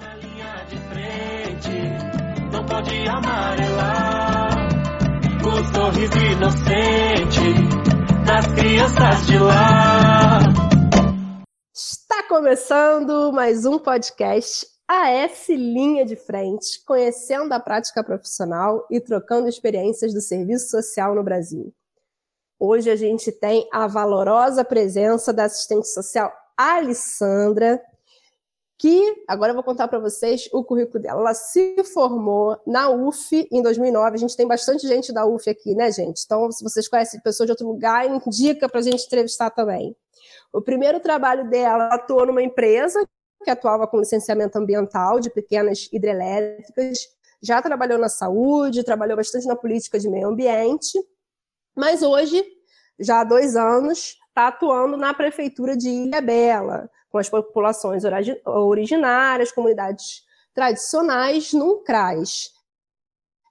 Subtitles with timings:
[0.00, 4.68] na linha de frente, não pode amarelar.
[5.42, 7.40] O sorriso inocente
[8.26, 10.38] das crianças de lá.
[11.74, 19.48] Está começando mais um podcast AS Linha de Frente, conhecendo a prática profissional e trocando
[19.48, 21.72] experiências do serviço social no Brasil.
[22.58, 27.82] Hoje a gente tem a valorosa presença da assistente social Alessandra,
[28.78, 31.20] que agora eu vou contar para vocês o currículo dela.
[31.20, 34.14] Ela se formou na UF em 2009.
[34.14, 36.22] A gente tem bastante gente da UF aqui, né, gente?
[36.24, 39.96] Então, se vocês conhecem pessoas de outro lugar, indica para a gente entrevistar também.
[40.52, 43.02] O primeiro trabalho dela, ela atuou numa empresa
[43.42, 46.98] que atuava com licenciamento ambiental de pequenas hidrelétricas,
[47.40, 50.98] já trabalhou na saúde, trabalhou bastante na política de meio ambiente,
[51.74, 52.44] mas hoje,
[52.98, 58.02] já há dois anos, está atuando na prefeitura de Ilha Bela, com as populações
[58.44, 60.24] originárias, comunidades
[60.54, 62.52] tradicionais, num CRAS.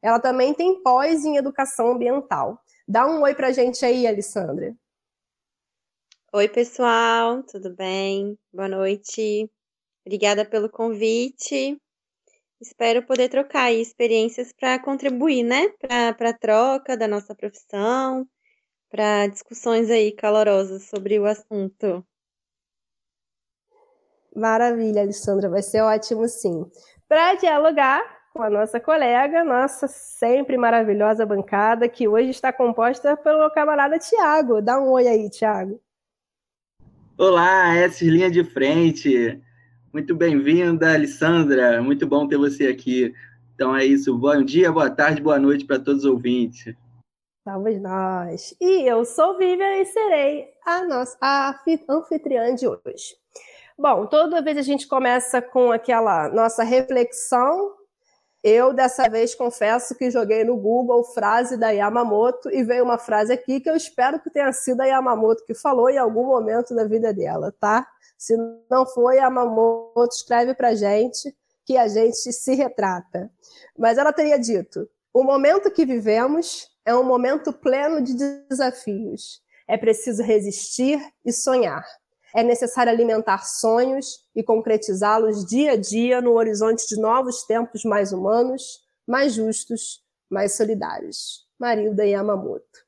[0.02, 2.61] Ela também tem pós em educação ambiental.
[2.88, 4.75] Dá um oi para a gente aí, Alessandra.
[6.33, 8.38] Oi, pessoal, tudo bem?
[8.53, 9.49] Boa noite.
[10.05, 11.81] Obrigada pelo convite.
[12.61, 18.27] Espero poder trocar experiências para contribuir, né, para a troca da nossa profissão,
[18.89, 22.05] para discussões aí calorosas sobre o assunto.
[24.36, 26.69] Maravilha, Alessandra, vai ser ótimo sim.
[27.08, 33.50] Para dialogar com a nossa colega, nossa sempre maravilhosa bancada, que hoje está composta pelo
[33.52, 34.61] camarada Tiago.
[34.61, 35.80] Dá um oi aí, Tiago.
[37.17, 39.41] Olá, essa linha de frente.
[39.94, 41.81] Muito bem-vinda, Alessandra.
[41.81, 43.13] Muito bom ter você aqui.
[43.53, 44.17] Então é isso.
[44.17, 46.75] Bom dia, boa tarde, boa noite para todos os ouvintes.
[47.45, 48.53] Vamos nós.
[48.59, 51.58] E eu sou Vivian e serei a nossa a
[51.89, 53.16] anfitriã de hoje.
[53.77, 57.73] Bom, toda vez a gente começa com aquela nossa reflexão.
[58.41, 63.33] Eu, dessa vez, confesso que joguei no Google frase da Yamamoto e veio uma frase
[63.33, 66.85] aqui que eu espero que tenha sido a Yamamoto que falou em algum momento da
[66.85, 67.85] vida dela, tá?
[68.17, 68.38] Se
[68.72, 71.35] não foi, Yamamoto escreve pra gente
[71.66, 73.29] que a gente se retrata.
[73.77, 78.13] Mas ela teria dito: o momento que vivemos é um momento pleno de
[78.47, 79.41] desafios.
[79.67, 81.83] É preciso resistir e sonhar
[82.35, 88.12] é necessário alimentar sonhos e concretizá-los dia a dia no horizonte de novos tempos mais
[88.12, 91.47] humanos, mais justos, mais solidários.
[91.57, 92.85] Marilda Yamamoto.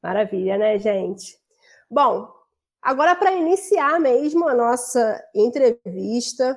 [0.00, 1.36] Maravilha, né, gente?
[1.90, 2.32] Bom,
[2.80, 6.56] agora para iniciar mesmo a nossa entrevista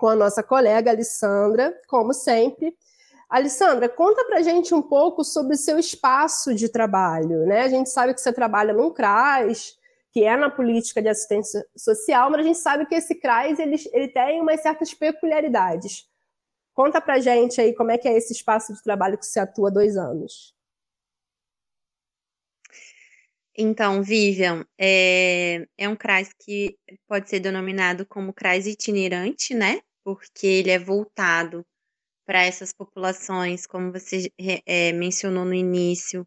[0.00, 2.76] com a nossa colega Alessandra, como sempre.
[3.28, 7.62] Alessandra, conta para gente um pouco sobre o seu espaço de trabalho, né?
[7.62, 9.78] A gente sabe que você trabalha num CRAS,
[10.12, 13.76] que é na política de assistência social, mas a gente sabe que esse CRAS ele,
[13.92, 16.08] ele tem umas certas peculiaridades.
[16.74, 19.68] Conta pra gente aí como é que é esse espaço de trabalho que você atua
[19.68, 20.54] há dois anos.
[23.56, 29.80] Então, Vivian, é, é um CRAS que pode ser denominado como CRAS itinerante, né?
[30.02, 31.64] Porque ele é voltado
[32.24, 34.32] para essas populações, como você
[34.64, 36.26] é, mencionou no início,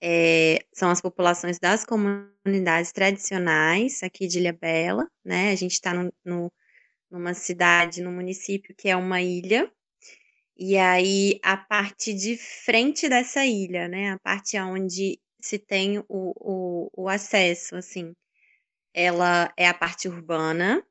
[0.00, 5.50] é, são as populações das comunidades tradicionais aqui de Ilha Bela, né?
[5.50, 5.92] A gente está
[7.10, 9.70] numa cidade, num município que é uma ilha,
[10.56, 14.12] e aí a parte de frente dessa ilha, né?
[14.12, 18.14] A parte onde se tem o, o, o acesso, assim,
[18.92, 20.84] ela é a parte urbana,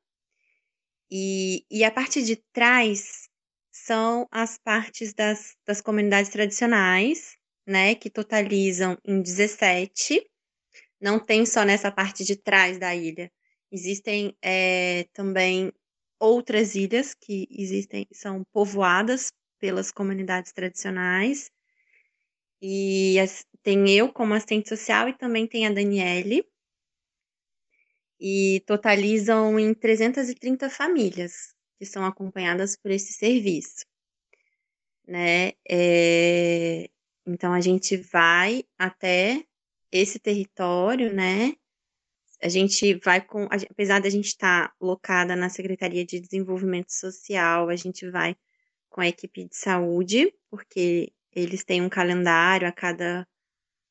[1.10, 3.30] e, e a parte de trás
[3.72, 7.37] são as partes das, das comunidades tradicionais,
[7.68, 10.26] né, que totalizam em 17.
[11.00, 13.30] Não tem só nessa parte de trás da ilha.
[13.72, 15.72] Existem é, também
[16.20, 21.52] outras ilhas que existem, são povoadas pelas comunidades tradicionais.
[22.62, 26.44] E as, tem eu como assistente social e também tem a Daniele.
[28.20, 33.86] E totalizam em 330 famílias que são acompanhadas por esse serviço.
[35.06, 35.52] Né?
[35.70, 36.90] É,
[37.28, 39.44] então a gente vai até
[39.92, 41.54] esse território, né?
[42.42, 47.70] A gente vai com, apesar da gente estar tá locada na Secretaria de Desenvolvimento Social,
[47.70, 48.36] a gente vai
[48.90, 53.28] com a equipe de saúde, porque eles têm um calendário a cada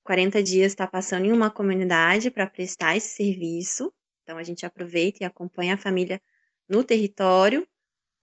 [0.04, 3.92] 40 dias está passando em uma comunidade para prestar esse serviço.
[4.22, 6.22] Então a gente aproveita e acompanha a família
[6.68, 7.66] no território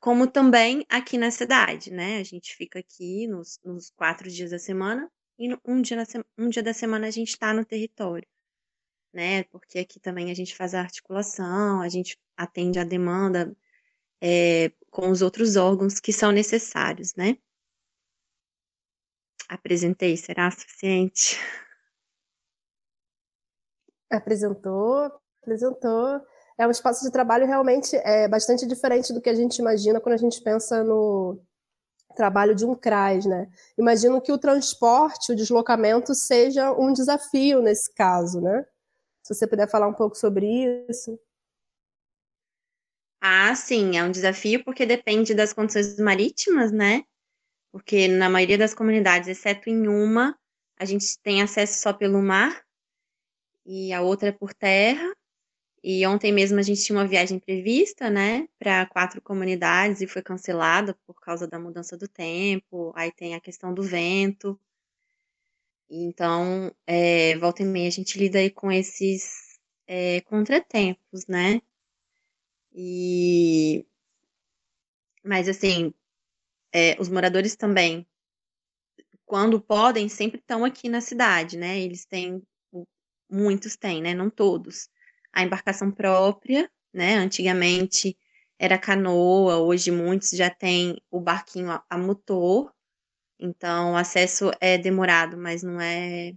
[0.04, 2.18] como também aqui na cidade, né?
[2.18, 5.10] A gente fica aqui nos, nos quatro dias da semana
[5.40, 5.98] e um dia,
[6.38, 8.28] um dia da semana a gente está no território,
[9.14, 9.44] né?
[9.46, 13.56] Porque aqui também a gente faz a articulação, a gente atende a demanda
[14.22, 17.38] é, com os outros órgãos que são necessários, né?
[19.48, 21.40] Apresentei, será suficiente?
[24.12, 25.10] Apresentou,
[25.42, 26.33] apresentou.
[26.58, 30.14] É um espaço de trabalho realmente é bastante diferente do que a gente imagina quando
[30.14, 31.40] a gente pensa no
[32.16, 33.50] trabalho de um CRAS, né?
[33.78, 38.66] Imagino que o transporte, o deslocamento seja um desafio nesse caso, né?
[39.24, 40.46] Se você puder falar um pouco sobre
[40.90, 41.20] isso.
[43.22, 47.04] Ah, sim, é um desafio porque depende das condições marítimas, né?
[47.72, 50.38] Porque na maioria das comunidades, exceto em uma,
[50.78, 52.64] a gente tem acesso só pelo mar
[53.66, 55.10] e a outra é por terra.
[55.84, 60.22] E ontem mesmo a gente tinha uma viagem prevista, né, para quatro comunidades e foi
[60.22, 62.94] cancelada por causa da mudança do tempo.
[62.96, 64.58] Aí tem a questão do vento.
[65.90, 71.62] Então, é, volta e meia a gente lida aí com esses é, contratempos, né?
[72.74, 73.86] E
[75.24, 75.94] mas assim,
[76.74, 78.06] é, os moradores também,
[79.26, 81.80] quando podem, sempre estão aqui na cidade, né?
[81.80, 82.42] Eles têm,
[83.30, 84.14] muitos têm, né?
[84.14, 84.90] Não todos
[85.34, 87.16] a embarcação própria, né?
[87.16, 88.18] Antigamente
[88.60, 92.74] era canoa, hoje muitos já têm o barquinho a, a motor,
[93.40, 96.34] então o acesso é demorado, mas não é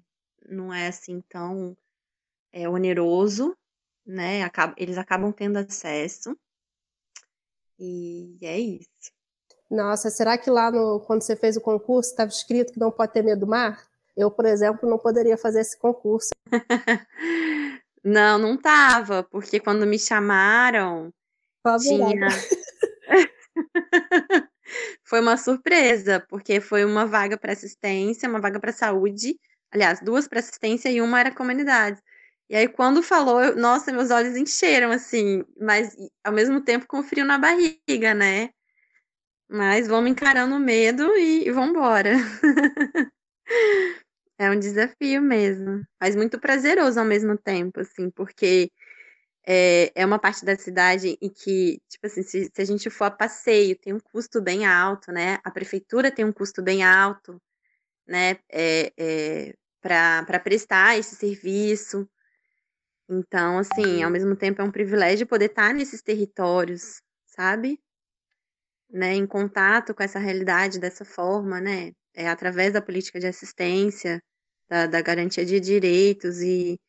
[0.48, 1.76] não é assim tão
[2.52, 3.56] é, oneroso,
[4.04, 4.43] né?
[4.43, 6.37] Acaba, eles acabam tendo acesso.
[7.78, 8.88] E é isso.
[9.70, 13.12] Nossa, será que lá no, quando você fez o concurso estava escrito que não pode
[13.12, 13.87] ter medo do mar?
[14.16, 16.31] Eu, por exemplo, não poderia fazer esse concurso.
[18.08, 21.12] Não, não tava, porque quando me chamaram,
[21.81, 22.29] tinha.
[25.03, 29.37] foi uma surpresa, porque foi uma vaga para assistência, uma vaga para saúde,
[29.73, 32.00] aliás, duas para assistência e uma era comunidade.
[32.49, 37.03] E aí, quando falou, eu, nossa, meus olhos encheram, assim, mas ao mesmo tempo com
[37.03, 38.50] frio na barriga, né?
[39.49, 42.12] Mas vamos encarando o medo e, e vamos embora.
[44.38, 48.71] É um desafio mesmo, mas muito prazeroso ao mesmo tempo, assim, porque
[49.47, 53.05] é, é uma parte da cidade em que, tipo assim, se, se a gente for
[53.05, 55.38] a passeio, tem um custo bem alto, né?
[55.44, 57.41] A prefeitura tem um custo bem alto,
[58.06, 58.38] né?
[58.50, 62.09] É, é, para prestar esse serviço.
[63.09, 67.81] Então, assim, ao mesmo tempo é um privilégio poder estar nesses territórios, sabe?
[68.91, 71.93] Né, em contato com essa realidade dessa forma, né?
[72.17, 74.23] É, através da política de assistência,
[74.69, 76.81] da, da garantia de direitos, e,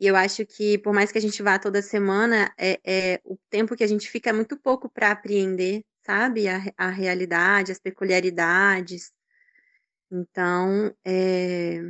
[0.00, 3.38] e, eu acho que, por mais que a gente vá toda semana, é, é o
[3.50, 7.80] tempo que a gente fica é muito pouco para apreender, sabe, a, a realidade, as
[7.80, 9.12] peculiaridades.
[10.10, 11.80] Então, é,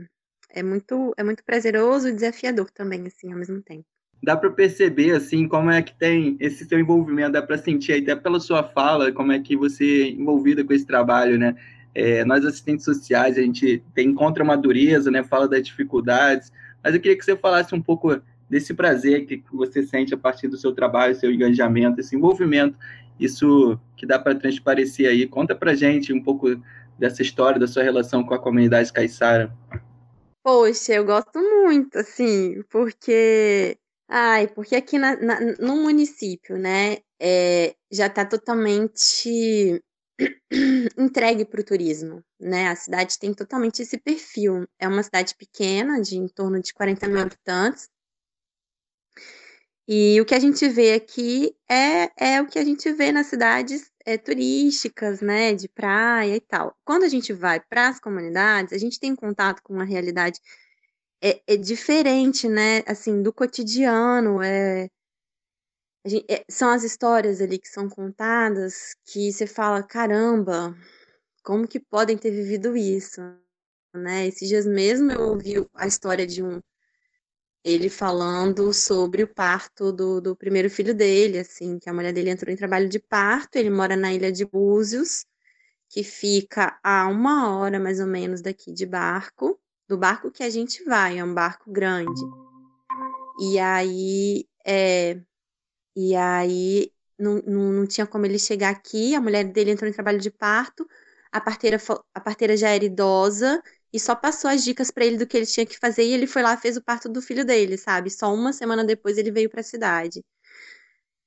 [0.51, 3.87] é, muito, é muito prazeroso e desafiador também, assim, ao mesmo tempo
[4.23, 8.17] dá para perceber assim como é que tem esse seu envolvimento, dá para sentir até
[8.17, 11.55] pela sua fala como é que você é envolvida com esse trabalho, né?
[11.95, 16.53] É, nós, assistentes sociais, a gente tem, encontra uma dureza, né, fala das dificuldades,
[16.83, 20.49] mas eu queria que você falasse um pouco desse prazer que você sente a partir
[20.49, 22.79] do seu trabalho, seu engajamento, esse envolvimento,
[23.19, 25.27] isso que dá para transparecer aí.
[25.27, 26.61] Conta para gente um pouco
[26.99, 29.53] dessa história, da sua relação com a comunidade caiçara.
[30.43, 33.77] Poxa, eu gosto muito, assim, porque...
[34.09, 39.83] Ai, porque aqui na, na no município, né, é, já está totalmente
[40.99, 42.69] entregue para o turismo, né?
[42.69, 44.67] A cidade tem totalmente esse perfil.
[44.79, 47.89] É uma cidade pequena, de em torno de 40 mil habitantes.
[49.87, 53.29] E o que a gente vê aqui é, é o que a gente vê nas
[53.29, 55.55] cidades é, turísticas, né?
[55.55, 56.77] De praia e tal.
[56.85, 60.41] Quando a gente vai para as comunidades, a gente tem contato com uma realidade
[61.23, 62.83] é, é diferente, né?
[62.87, 64.43] Assim, do cotidiano.
[64.43, 64.91] É,
[66.05, 70.77] Gente, é, são as histórias ali que são contadas que você fala, caramba,
[71.43, 73.21] como que podem ter vivido isso,
[73.95, 74.27] né?
[74.27, 76.61] Esses dias mesmo eu ouvi a história de um
[77.65, 82.31] ele falando sobre o parto do, do primeiro filho dele, assim, que a mulher dele
[82.31, 85.27] entrou em trabalho de parto, ele mora na ilha de Búzios,
[85.89, 90.51] que fica a uma hora mais ou menos daqui de barco, do barco que a
[90.51, 92.23] gente vai, é um barco grande.
[93.41, 95.21] E aí, é,
[96.01, 99.93] e aí não, não, não tinha como ele chegar aqui, a mulher dele entrou em
[99.93, 100.89] trabalho de parto,
[101.33, 101.77] a parteira,
[102.15, 103.61] a parteira já era idosa
[103.93, 106.29] e só passou as dicas para ele do que ele tinha que fazer e ele
[106.29, 108.11] foi lá fez o parto do filho dele, sabe?
[108.11, 110.25] Só uma semana depois ele veio para a cidade.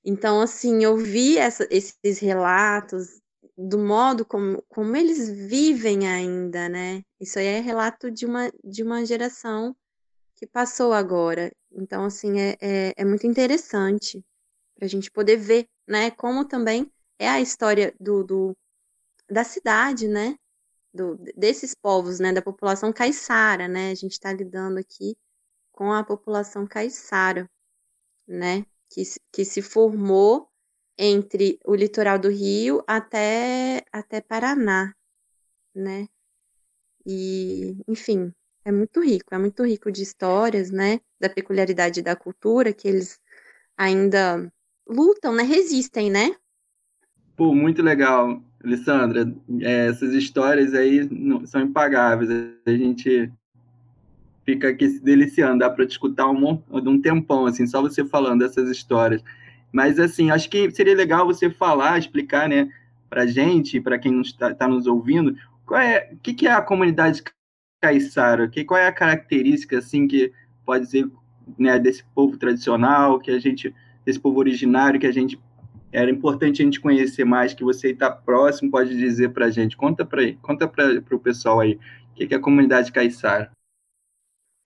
[0.05, 3.19] Então, assim, eu vi essa, esses relatos
[3.57, 7.03] do modo como, como eles vivem ainda, né?
[7.19, 9.75] Isso aí é relato de uma, de uma geração
[10.37, 11.51] que passou agora.
[11.73, 14.23] Então, assim, é, é, é muito interessante
[14.81, 18.57] para a gente poder ver, né, como também é a história do, do
[19.29, 20.35] da cidade, né?
[20.91, 22.33] Do, desses povos, né?
[22.33, 23.91] Da população caiçara, né?
[23.91, 25.15] A gente está lidando aqui
[25.71, 27.47] com a população caiçara,
[28.27, 28.65] né?
[28.89, 30.49] Que, que se formou
[30.97, 34.95] entre o litoral do Rio até, até Paraná,
[35.75, 36.07] né?
[37.05, 38.33] E, enfim,
[38.65, 40.99] é muito rico, é muito rico de histórias, né?
[41.19, 43.19] Da peculiaridade da cultura que eles
[43.77, 44.51] ainda
[44.91, 45.43] lutam, né?
[45.43, 46.35] Resistem, né?
[47.35, 49.33] Pô, muito legal, Alessandra.
[49.61, 51.09] É, essas histórias aí
[51.45, 52.29] são impagáveis.
[52.65, 53.31] A gente
[54.45, 58.39] fica aqui se deliciando, dá para te escutar um, um tempão, assim, só você falando
[58.39, 59.23] dessas histórias.
[59.71, 62.69] Mas, assim, acho que seria legal você falar, explicar, né,
[63.09, 66.61] para gente, para quem está tá nos ouvindo, qual é, o que, que é a
[66.61, 67.23] comunidade
[67.81, 68.47] caiçara?
[68.49, 70.31] Que, qual é a característica, assim, que
[70.65, 71.09] pode ser,
[71.57, 73.73] né, desse povo tradicional, que a gente,
[74.05, 75.39] desse povo originário, que a gente
[75.91, 79.75] era importante a gente conhecer mais, que você está próximo pode dizer para a gente.
[79.75, 81.73] Conta para conta para o pessoal aí,
[82.11, 83.51] o que, que é a comunidade caiçara?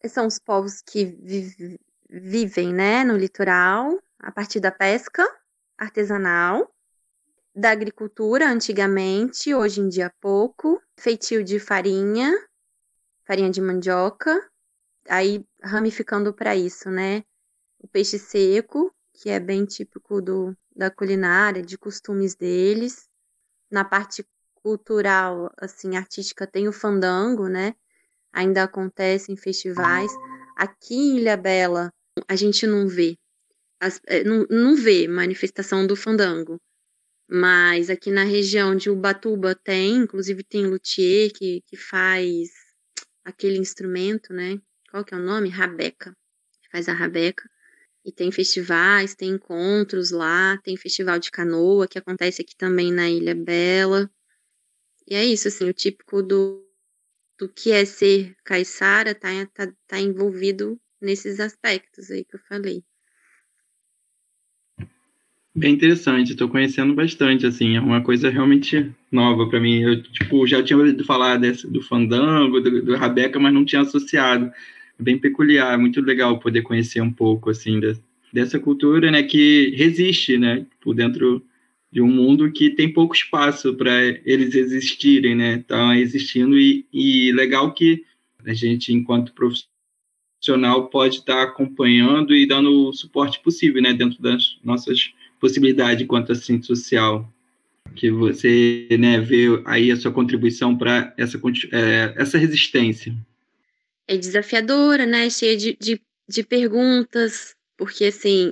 [0.05, 5.27] São os povos que vi vivem né, no litoral, a partir da pesca
[5.75, 6.71] artesanal,
[7.53, 12.31] da agricultura antigamente, hoje em dia pouco, feitio de farinha,
[13.25, 14.39] farinha de mandioca,
[15.09, 17.23] aí ramificando para isso, né?
[17.79, 23.07] O peixe seco, que é bem típico do, da culinária, de costumes deles.
[23.71, 27.75] Na parte cultural, assim, artística, tem o fandango, né?
[28.33, 30.11] Ainda acontece em festivais.
[30.55, 31.93] Aqui em Ilha Bela,
[32.27, 33.17] a gente não vê,
[33.79, 36.59] as, é, não, não vê manifestação do fandango.
[37.27, 42.49] Mas aqui na região de Ubatuba tem, inclusive tem luthier que, que faz
[43.23, 44.59] aquele instrumento, né?
[44.91, 45.49] Qual que é o nome?
[45.49, 46.15] Rabeca.
[46.71, 47.49] Faz a rabeca.
[48.05, 53.09] E tem festivais, tem encontros lá, tem festival de canoa que acontece aqui também na
[53.09, 54.07] Ilha Bela.
[55.07, 56.63] E é isso, assim, o típico do,
[57.39, 62.83] do que é ser caiçara tá, tá, tá envolvido nesses aspectos aí que eu falei.
[65.57, 69.81] Bem interessante, estou conhecendo bastante, assim, é uma coisa realmente nova para mim.
[69.81, 73.81] Eu, tipo, já tinha ouvido falar desse, do fandango, do, do rabeca, mas não tinha
[73.81, 74.51] associado.
[74.99, 77.97] É bem peculiar, muito legal poder conhecer um pouco, assim, de,
[78.31, 81.43] dessa cultura, né, que resiste, né, por dentro
[81.91, 83.91] de um mundo que tem pouco espaço para
[84.25, 88.03] eles existirem, né, estão existindo e, e legal que
[88.45, 94.21] a gente, enquanto profissional, pode estar tá acompanhando e dando o suporte possível, né, dentro
[94.21, 97.31] das nossas possibilidade quanto à ciência social,
[97.95, 101.39] que você né, vê aí a sua contribuição para essa,
[101.71, 103.15] é, essa resistência.
[104.07, 105.29] É desafiadora, né?
[105.29, 108.51] Cheia de, de, de perguntas, porque assim,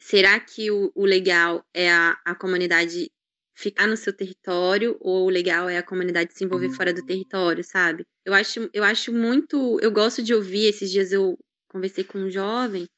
[0.00, 3.10] será que o, o legal é a, a comunidade
[3.54, 7.62] ficar no seu território ou o legal é a comunidade se envolver fora do território,
[7.62, 8.06] sabe?
[8.24, 12.30] Eu acho, eu acho muito, eu gosto de ouvir, esses dias eu conversei com um
[12.30, 12.88] jovem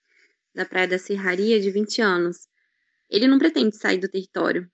[0.55, 2.47] da Praia da Serraria de 20 anos
[3.13, 4.67] ele não pretende sair do território,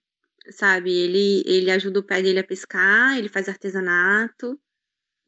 [0.51, 0.93] sabe?
[0.93, 4.59] Ele, ele ajuda o pai dele a pescar, ele faz artesanato,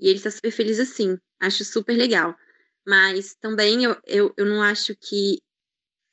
[0.01, 1.19] e ele está super feliz assim.
[1.41, 2.37] Acho super legal.
[2.87, 5.39] Mas também eu, eu, eu não acho que.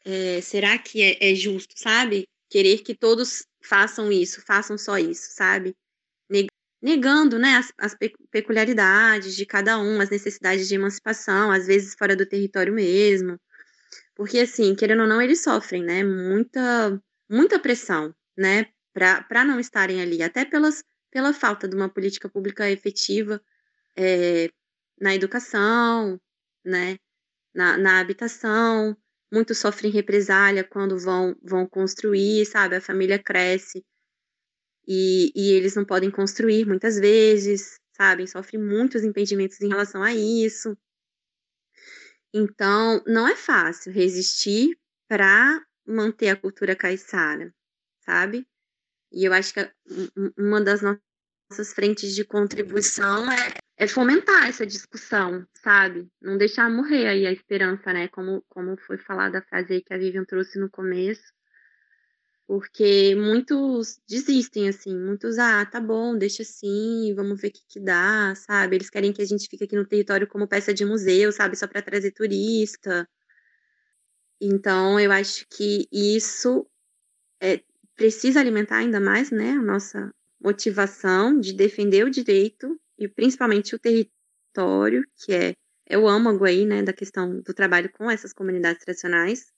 [0.06, 2.28] É, será que é, é justo, sabe?
[2.50, 5.76] Querer que todos façam isso, façam só isso, sabe?
[6.82, 7.96] negando né, as, as,
[8.32, 13.40] peculiaridades de cada um, as necessidades de emancipação, às vezes fora do território mesmo.
[14.16, 16.04] Porque, assim, querendo ou não, eles sofrem, né?
[16.04, 18.68] Muita, muita pressão, né?
[18.94, 23.42] Para não estarem ali, até pelas, pela falta de uma política pública efetiva
[23.98, 24.50] é,
[25.00, 26.20] na educação,
[26.64, 26.98] né?
[27.54, 28.96] Na, na habitação.
[29.32, 32.76] Muitos sofrem represália quando vão, vão construir, sabe?
[32.76, 33.84] A família cresce
[34.88, 38.26] e, e eles não podem construir muitas vezes, sabem?
[38.26, 40.78] Sofrem muitos impedimentos em relação a isso.
[42.34, 44.78] Então, não é fácil resistir
[45.08, 47.54] para manter a cultura caiçara,
[48.02, 48.48] sabe?
[49.12, 49.72] E eu acho que
[50.38, 51.02] uma das nossas
[51.74, 56.08] frentes de contribuição é, é, fomentar essa discussão, sabe?
[56.22, 58.08] Não deixar morrer aí a esperança, né?
[58.10, 61.34] Como, como foi falada a frase aí que a Vivian trouxe no começo.
[62.46, 67.80] Porque muitos desistem, assim, muitos, ah, tá bom, deixa assim, vamos ver o que, que
[67.80, 68.78] dá, sabe?
[68.78, 71.58] Eles querem que a gente fique aqui no território como peça de museu, sabe?
[71.58, 73.08] Só para trazer turista.
[74.40, 76.66] Então, eu acho que isso
[77.42, 77.62] é,
[77.96, 83.80] precisa alimentar ainda mais, né, a nossa motivação de defender o direito e principalmente o
[83.80, 85.54] território, que é,
[85.86, 89.52] é o âmago aí, né, da questão do trabalho com essas comunidades tradicionais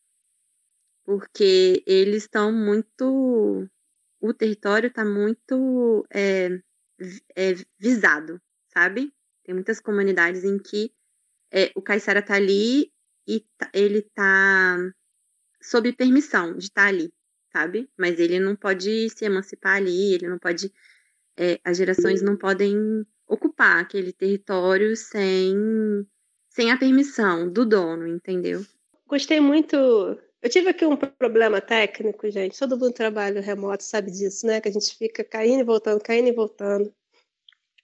[1.10, 3.68] porque eles estão muito
[4.22, 6.50] o território está muito é,
[7.36, 9.12] é, visado, sabe?
[9.44, 10.94] Tem muitas comunidades em que
[11.52, 12.94] é, o caiçara está ali
[13.28, 14.78] e tá, ele está
[15.60, 17.12] sob permissão de estar tá ali,
[17.52, 17.90] sabe?
[17.98, 20.74] Mas ele não pode se emancipar ali, ele não pode.
[21.38, 25.56] É, as gerações não podem ocupar aquele território sem,
[26.50, 28.66] sem a permissão do dono, entendeu?
[29.08, 29.76] Gostei muito.
[30.42, 32.58] Eu tive aqui um problema técnico, gente.
[32.58, 34.60] Todo mundo trabalha remoto sabe disso, né?
[34.60, 36.94] Que a gente fica caindo e voltando, caindo e voltando.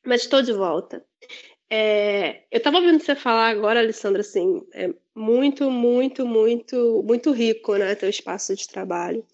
[0.06, 1.04] Mas estou de volta.
[1.70, 7.76] É, eu estava ouvindo você falar agora, Alessandra, assim, é muito, muito, muito, muito rico,
[7.78, 9.26] né, teu espaço de trabalho.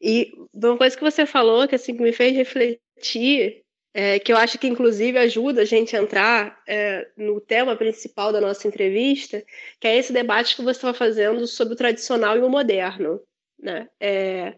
[0.00, 3.62] E uma coisa que você falou que assim que me fez refletir,
[3.94, 8.32] é, que eu acho que inclusive ajuda a gente a entrar é, no tema principal
[8.32, 9.44] da nossa entrevista,
[9.80, 13.20] que é esse debate que você estava fazendo sobre o tradicional e o moderno,
[13.58, 13.88] né?
[14.00, 14.54] É,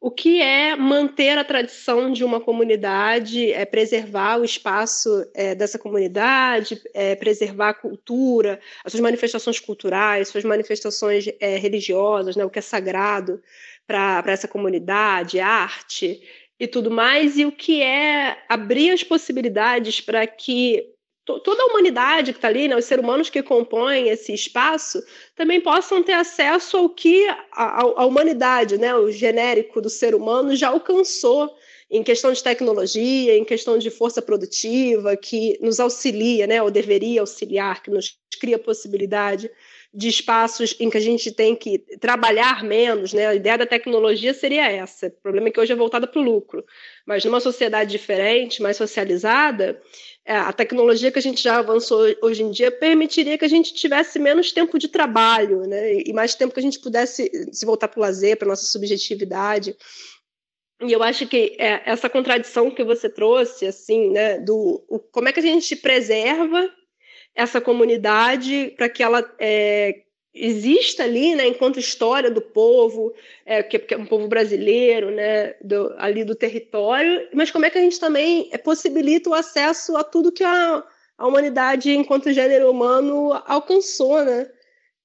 [0.00, 5.78] o que é manter a tradição de uma comunidade, é preservar o espaço é, dessa
[5.78, 12.48] comunidade, é, preservar a cultura, as suas manifestações culturais, suas manifestações é, religiosas, né, o
[12.48, 13.42] que é sagrado
[13.86, 16.22] para essa comunidade, arte
[16.58, 20.94] e tudo mais, e o que é abrir as possibilidades para que
[21.38, 25.02] toda a humanidade que está ali, né, os seres humanos que compõem esse espaço,
[25.36, 30.56] também possam ter acesso ao que a, a, humanidade, né, o genérico do ser humano,
[30.56, 31.54] já alcançou
[31.90, 37.20] em questão de tecnologia, em questão de força produtiva, que nos auxilia, né, ou deveria
[37.20, 39.50] auxiliar, que nos cria possibilidade
[39.92, 43.26] de espaços em que a gente tem que trabalhar menos, né?
[43.26, 45.08] A ideia da tecnologia seria essa.
[45.08, 46.64] O problema é que hoje é voltada para o lucro.
[47.04, 49.80] Mas numa sociedade diferente, mais socializada,
[50.24, 53.74] é, a tecnologia que a gente já avançou hoje em dia permitiria que a gente
[53.74, 55.94] tivesse menos tempo de trabalho, né?
[55.94, 59.74] E mais tempo que a gente pudesse se voltar para o lazer, para nossa subjetividade.
[60.82, 65.28] E eu acho que é, essa contradição que você trouxe, assim, né, do o, como
[65.28, 66.70] é que a gente preserva
[67.34, 70.02] essa comunidade para que ela é,
[70.34, 73.12] exista ali, né, enquanto história do povo,
[73.44, 77.70] é, que, que, é um povo brasileiro, né, do, ali do território, mas como é
[77.70, 80.84] que a gente também é, possibilita o acesso a tudo que a,
[81.18, 84.48] a humanidade, enquanto gênero humano, alcançou, né?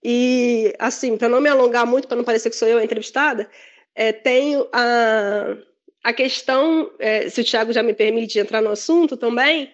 [0.04, 3.50] E, assim, para não me alongar muito, para não parecer que sou eu a entrevistada,
[3.96, 5.58] é, tenho a,
[6.04, 9.72] a questão, é, se o Tiago já me permite entrar no assunto também,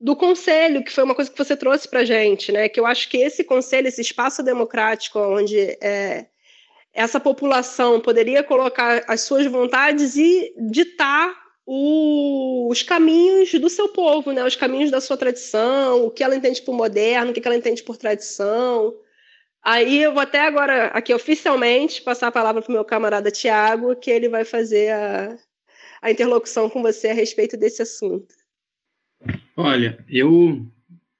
[0.00, 2.68] do conselho, que foi uma coisa que você trouxe para a gente, né?
[2.68, 6.26] Que eu acho que esse conselho, esse espaço democrático, onde é,
[6.92, 11.34] essa população poderia colocar as suas vontades e ditar
[11.66, 14.44] o, os caminhos do seu povo, né?
[14.44, 17.82] Os caminhos da sua tradição, o que ela entende por moderno, o que ela entende
[17.82, 18.94] por tradição.
[19.62, 23.96] Aí eu vou até agora, aqui oficialmente, passar a palavra para o meu camarada Tiago,
[23.96, 25.36] que ele vai fazer a,
[26.00, 28.34] a interlocução com você a respeito desse assunto.
[29.56, 30.64] Olha, eu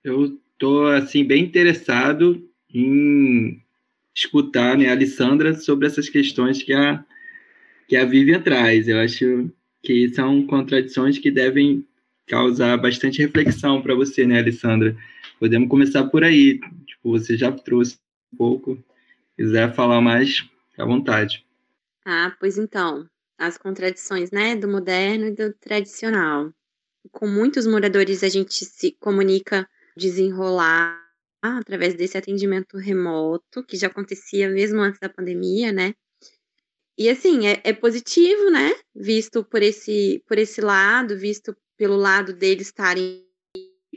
[0.04, 3.62] eu tô assim bem interessado em
[4.14, 7.04] escutar né, a Alessandra sobre essas questões que a
[7.88, 8.86] que a Vivian traz.
[8.86, 9.50] Eu acho
[9.82, 11.86] que são contradições que devem
[12.26, 14.96] causar bastante reflexão para você, né, Alessandra?
[15.40, 16.60] Podemos começar por aí.
[16.86, 17.98] Tipo, você já trouxe
[18.32, 18.84] um pouco.
[19.36, 21.46] Quiser falar mais, à vontade.
[22.04, 23.08] Ah, pois então,
[23.38, 26.52] as contradições, né, do moderno e do tradicional
[27.12, 30.98] com muitos moradores a gente se comunica, desenrolar
[31.40, 35.94] através desse atendimento remoto, que já acontecia mesmo antes da pandemia, né?
[36.96, 38.74] E assim, é, é positivo, né?
[38.94, 43.24] Visto por esse, por esse lado, visto pelo lado deles estarem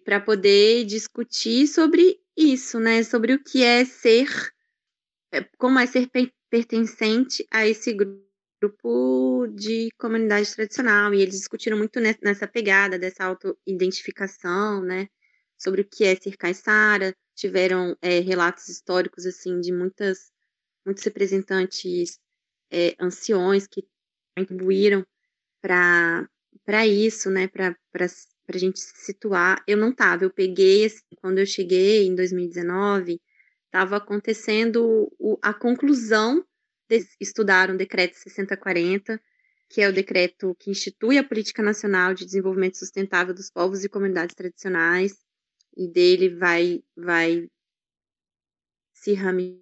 [0.05, 3.03] para poder discutir sobre isso, né?
[3.03, 4.29] Sobre o que é ser,
[5.31, 6.09] é, como é ser
[6.49, 8.30] pertencente a esse grupo
[8.61, 15.07] grupo de comunidade tradicional, e eles discutiram muito nessa pegada dessa autoidentificação, né,
[15.57, 20.31] sobre o que é ser caiçara, tiveram é, relatos históricos, assim, de muitas,
[20.85, 22.19] muitos representantes
[22.71, 23.83] é, anciões que
[24.37, 25.05] contribuíram
[25.59, 27.75] para isso, né, para
[28.47, 29.63] a gente se situar.
[29.67, 33.19] Eu não estava, eu peguei, assim, quando eu cheguei em 2019,
[33.65, 36.45] estava acontecendo o, a conclusão
[37.19, 39.21] estudaram o decreto 6040,
[39.69, 43.89] que é o decreto que institui a Política Nacional de Desenvolvimento Sustentável dos Povos e
[43.89, 45.17] Comunidades Tradicionais,
[45.75, 47.49] e dele vai, vai
[48.93, 49.61] se ramificar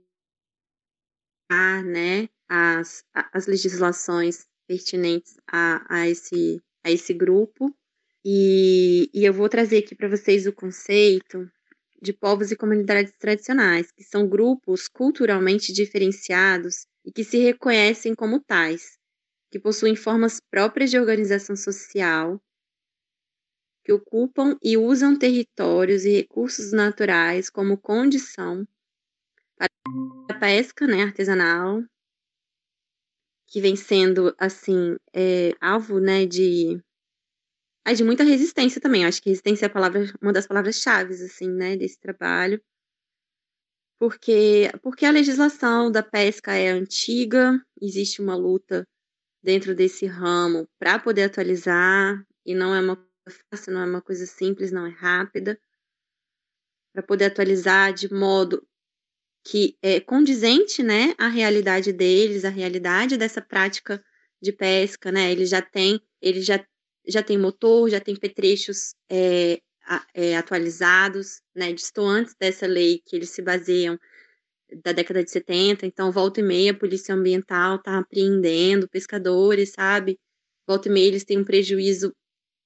[1.85, 7.75] né, as, as legislações pertinentes a, a, esse, a esse grupo.
[8.25, 11.49] E, e eu vou trazer aqui para vocês o conceito
[12.01, 18.39] de povos e comunidades tradicionais, que são grupos culturalmente diferenciados e que se reconhecem como
[18.39, 18.97] tais,
[19.51, 22.41] que possuem formas próprias de organização social,
[23.83, 28.67] que ocupam e usam territórios e recursos naturais como condição
[29.57, 29.67] para
[30.29, 31.83] a pesca né, artesanal,
[33.47, 36.79] que vem sendo assim é, alvo né, de,
[37.95, 39.03] de muita resistência também.
[39.03, 42.61] Eu acho que resistência é a palavra, uma das palavras-chave assim, né, desse trabalho.
[43.99, 48.87] Porque, porque a legislação da pesca é antiga, existe uma luta
[49.43, 54.01] dentro desse ramo para poder atualizar, e não é uma coisa fácil, não é uma
[54.01, 55.59] coisa simples, não é rápida,
[56.93, 58.65] para poder atualizar de modo
[59.43, 64.03] que é condizente, né, à realidade deles, à realidade dessa prática
[64.41, 65.31] de pesca, né?
[65.31, 66.63] Ele já tem, ele já,
[67.09, 69.59] já tem motor, já tem petrechos é,
[70.13, 71.73] é, atualizados, né?
[71.73, 73.97] Distantes dessa lei que eles se baseiam
[74.83, 80.19] da década de 70, então volta e meia a polícia ambiental está apreendendo pescadores, sabe?
[80.67, 82.13] Volta e meia eles têm um prejuízo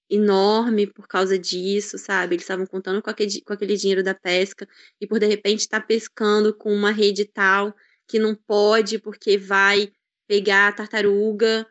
[0.10, 2.36] enorme por causa disso, sabe?
[2.36, 4.68] Eles estavam contando com aquele, com aquele dinheiro da pesca
[5.00, 7.74] e por de repente estar tá pescando com uma rede tal
[8.08, 9.92] que não pode porque vai
[10.28, 11.66] pegar a tartaruga,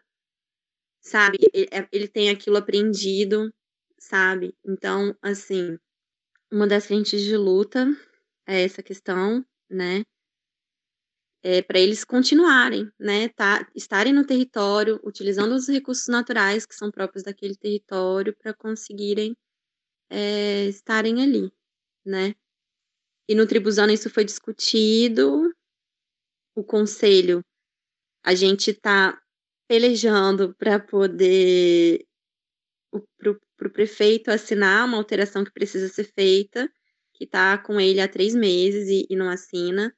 [1.03, 1.39] sabe?
[1.53, 3.53] Ele, é, ele tem aquilo apreendido,
[3.99, 4.55] sabe?
[4.65, 5.79] Então, assim,
[6.51, 7.87] uma das frentes de luta
[8.47, 10.05] é essa questão, né?
[11.43, 16.91] é, para eles continuarem, né, tá, estarem no território, utilizando os recursos naturais que são
[16.91, 19.37] próprios daquele território para conseguirem
[20.11, 21.53] é, estarem ali,
[22.05, 22.35] né.
[23.29, 25.53] E no Tribuzano isso foi discutido,
[26.55, 27.45] o conselho,
[28.25, 29.21] a gente está
[29.69, 32.07] pelejando para poder
[33.19, 36.71] para o prefeito assinar uma alteração que precisa ser feita,
[37.15, 39.95] que está com ele há três meses e, e não assina.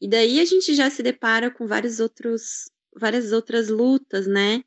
[0.00, 4.62] E daí a gente já se depara com vários outros, várias outras lutas, né?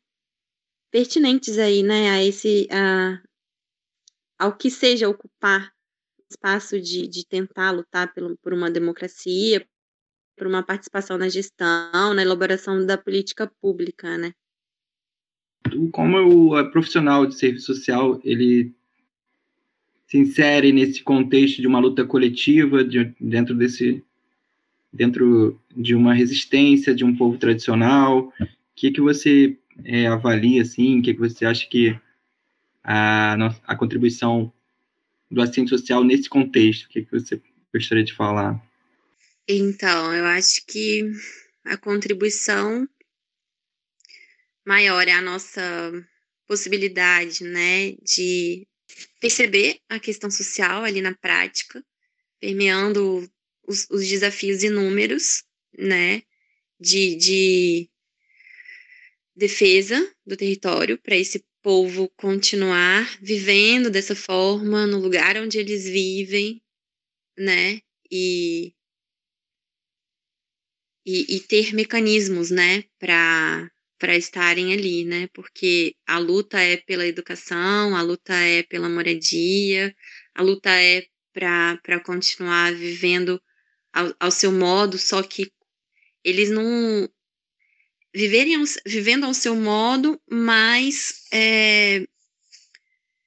[0.89, 2.09] Pertinentes aí, né?
[2.09, 3.21] A esse, a,
[4.39, 5.71] ao que seja ocupar
[6.29, 9.67] espaço de, de tentar lutar pelo, por uma democracia,
[10.39, 14.31] por uma participação na gestão, na elaboração da política pública, né?
[15.91, 18.73] Como o profissional de serviço social, ele
[20.07, 24.01] se insere nesse contexto de uma luta coletiva, de, dentro desse
[24.91, 28.33] dentro de uma resistência de um povo tradicional?
[28.39, 31.95] O que, que você é, avalia, assim, o que, que você acha que
[32.83, 33.35] a,
[33.67, 34.51] a contribuição
[35.29, 37.39] do assistente social nesse contexto, o que, que você
[37.71, 38.59] gostaria de falar?
[39.51, 41.01] Então, eu acho que
[41.65, 42.87] a contribuição
[44.63, 45.91] maior é a nossa
[46.45, 48.67] possibilidade, né, de
[49.19, 51.83] perceber a questão social ali na prática,
[52.39, 53.27] permeando
[53.67, 55.43] os, os desafios inúmeros,
[55.75, 56.21] né,
[56.79, 57.89] de, de
[59.35, 66.61] defesa do território para esse povo continuar vivendo dessa forma no lugar onde eles vivem,
[67.35, 67.81] né,
[68.11, 68.75] e
[71.09, 75.27] e, e ter mecanismos, né, para para estarem ali, né?
[75.33, 79.93] Porque a luta é pela educação, a luta é pela moradia,
[80.33, 83.41] a luta é para continuar vivendo
[83.91, 85.51] ao, ao seu modo, só que
[86.23, 87.09] eles não
[88.15, 92.07] viverem vivendo ao seu modo, mas é,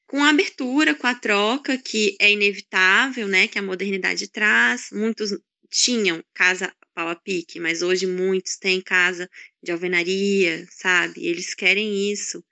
[0.07, 4.89] com a abertura, com a troca que é inevitável, né, que a modernidade traz.
[4.91, 9.29] Muitos tinham casa pau a pique, mas hoje muitos têm casa
[9.63, 11.27] de alvenaria, sabe?
[11.27, 12.45] Eles querem isso.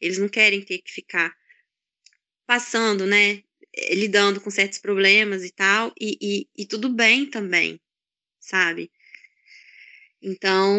[0.00, 1.34] Eles não querem ter que ficar
[2.46, 3.42] passando, né,
[3.74, 7.80] eh, lidando com certos problemas e tal, e, e, e tudo bem também,
[8.40, 8.90] sabe?
[10.22, 10.76] Então,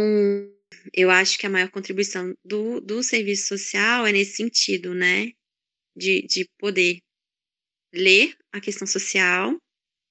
[0.93, 5.31] eu acho que a maior contribuição do, do serviço social é nesse sentido, né?
[5.95, 6.99] De, de poder
[7.93, 9.57] ler a questão social,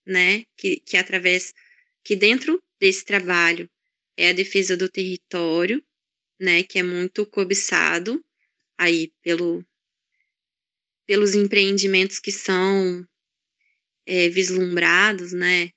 [0.06, 0.44] né?
[0.56, 1.52] Que, que através,
[2.04, 3.70] que dentro desse trabalho
[4.16, 5.84] é a defesa do território,
[6.40, 6.62] né?
[6.62, 8.24] Que é muito cobiçado
[8.78, 9.64] aí pelo,
[11.06, 13.06] pelos empreendimentos que são
[14.06, 15.70] é, vislumbrados, né,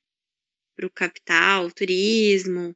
[0.75, 2.75] para o capital, turismo,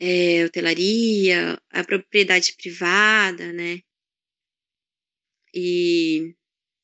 [0.00, 3.80] é, hotelaria, a propriedade privada, né,
[5.54, 6.34] e,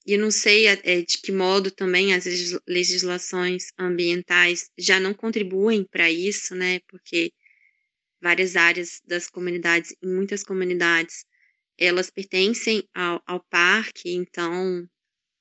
[0.06, 2.24] e não sei é, de que modo também as
[2.66, 7.32] legislações ambientais já não contribuem para isso, né, porque
[8.20, 11.24] várias áreas das comunidades, em muitas comunidades,
[11.78, 14.88] elas pertencem ao, ao parque, então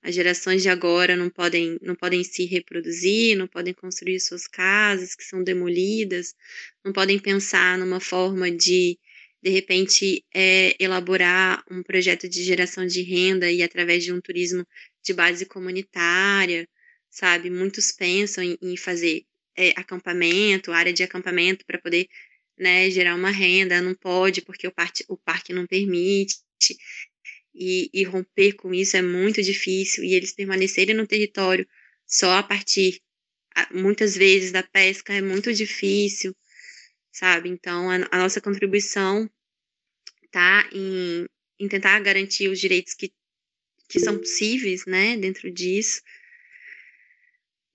[0.04, 5.16] as gerações de agora não podem, não podem se reproduzir, não podem construir suas casas
[5.16, 6.34] que são demolidas,
[6.84, 8.98] não podem pensar numa forma de,
[9.42, 14.66] de repente é, elaborar um projeto de geração de renda e através de um turismo
[15.04, 16.68] de base comunitária,
[17.10, 17.50] sabe?
[17.50, 19.24] Muitos pensam em, em fazer
[19.58, 22.08] é, acampamento, área de acampamento para poder
[22.58, 26.36] né, gerar uma renda, não pode porque o, parque, o parque não permite.
[27.54, 31.68] E, e romper com isso é muito difícil, e eles permanecerem no território
[32.08, 33.02] só a partir,
[33.74, 36.34] muitas vezes, da pesca é muito difícil,
[37.12, 37.50] sabe?
[37.50, 39.30] Então, a, a nossa contribuição
[40.32, 41.26] tá em,
[41.60, 43.12] em tentar garantir os direitos que,
[43.90, 46.02] que são possíveis, né, dentro disso,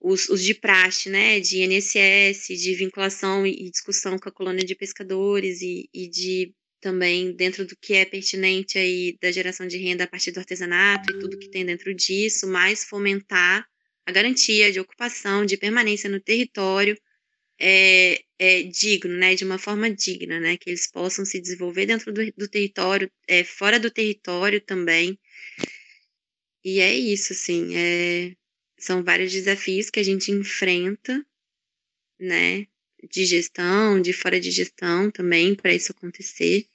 [0.00, 4.74] os, os de praxe, né, de INSS, de vinculação e discussão com a colônia de
[4.74, 10.04] pescadores e, e de também dentro do que é pertinente aí da geração de renda
[10.04, 13.66] a partir do artesanato e tudo que tem dentro disso, mais fomentar
[14.06, 16.96] a garantia de ocupação, de permanência no território
[17.58, 22.12] é, é, digno, né, de uma forma digna, né, que eles possam se desenvolver dentro
[22.12, 25.18] do, do território, é, fora do território também.
[26.64, 28.34] E é isso, assim, é,
[28.78, 31.24] são vários desafios que a gente enfrenta,
[32.18, 32.66] né,
[33.10, 36.66] de gestão, de fora de gestão também, para isso acontecer.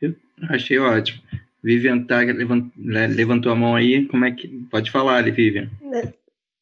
[0.00, 0.14] Eu
[0.48, 1.22] achei ótimo.
[1.62, 4.46] Vivian tá, levantou a mão aí, como é que.
[4.70, 5.68] Pode falar, Vivian.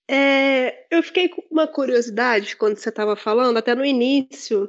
[0.09, 4.69] É, eu fiquei com uma curiosidade quando você estava falando, até no início,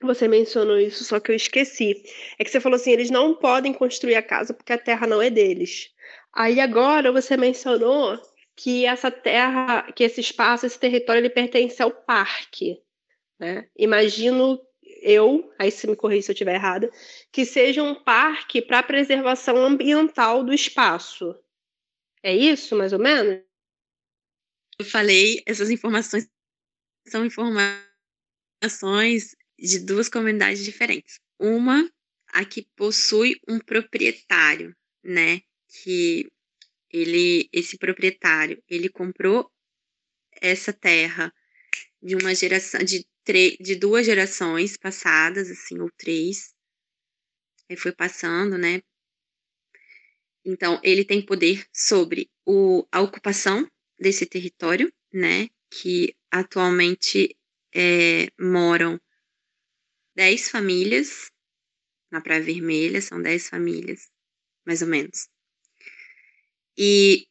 [0.00, 2.02] você mencionou isso, só que eu esqueci.
[2.38, 5.20] É que você falou assim: eles não podem construir a casa porque a terra não
[5.20, 5.90] é deles.
[6.32, 8.18] Aí agora você mencionou
[8.56, 12.80] que essa terra, que esse espaço, esse território, ele pertence ao parque.
[13.38, 13.68] Né?
[13.76, 14.60] Imagino
[15.02, 16.90] eu, aí se me corrija se eu estiver errada,
[17.30, 21.34] que seja um parque para preservação ambiental do espaço.
[22.22, 23.42] É isso, mais ou menos?
[24.78, 26.28] Eu falei, essas informações
[27.06, 27.82] são informações
[29.58, 31.20] de duas comunidades diferentes.
[31.38, 31.90] Uma,
[32.28, 35.40] a que possui um proprietário, né?
[35.68, 36.30] Que
[36.90, 39.50] ele, esse proprietário, ele comprou
[40.40, 41.32] essa terra
[42.02, 43.06] de uma geração, de,
[43.60, 46.54] de duas gerações passadas, assim, ou três.
[47.70, 48.82] Aí foi passando, né?
[50.44, 53.66] Então, ele tem poder sobre o, a ocupação
[53.98, 55.48] desse território, né?
[55.70, 57.36] Que atualmente
[57.74, 59.00] é, moram
[60.14, 61.30] dez famílias
[62.10, 64.10] na Praia Vermelha, são dez famílias,
[64.66, 65.28] mais ou menos.
[66.76, 67.26] E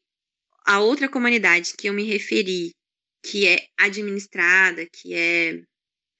[0.65, 2.75] a outra comunidade que eu me referi,
[3.23, 5.63] que é administrada, que é,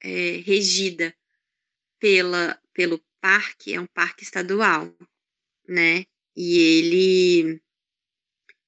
[0.02, 1.16] é regida
[2.00, 4.96] pela, pelo parque, é um parque estadual,
[5.68, 6.06] né?
[6.36, 7.62] E ele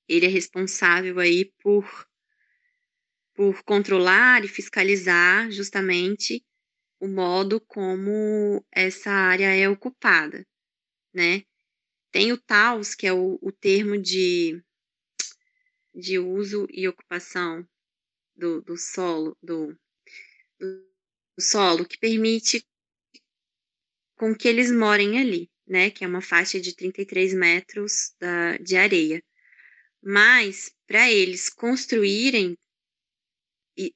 [0.07, 2.07] ele é responsável aí por
[3.33, 6.45] por controlar e fiscalizar justamente
[6.99, 10.47] o modo como essa área é ocupada,
[11.13, 11.43] né?
[12.11, 14.63] Tem o TAUS, que é o, o termo de,
[15.93, 17.67] de uso e ocupação
[18.35, 19.77] do, do solo, do,
[20.59, 20.87] do
[21.41, 22.65] solo, que permite
[24.15, 25.89] com que eles morem ali, né?
[25.89, 29.23] Que é uma faixa de 33 metros da, de areia.
[30.03, 32.57] Mas, para eles construírem,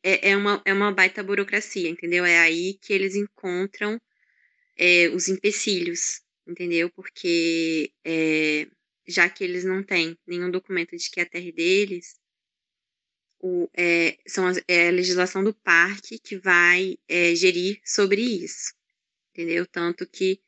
[0.01, 2.25] é, é, uma, é uma baita burocracia, entendeu?
[2.25, 3.99] É aí que eles encontram
[4.77, 6.89] é, os empecilhos, entendeu?
[6.91, 8.67] Porque é,
[9.07, 12.15] já que eles não têm nenhum documento de que é a terra deles,
[13.39, 18.73] o, é, são as, é a legislação do parque que vai é, gerir sobre isso,
[19.31, 19.65] entendeu?
[19.67, 20.41] Tanto que